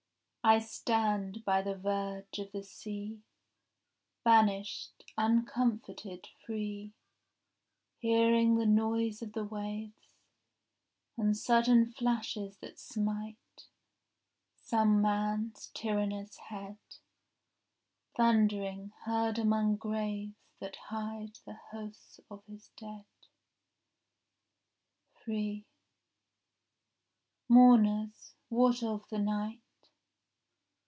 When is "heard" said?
19.05-19.37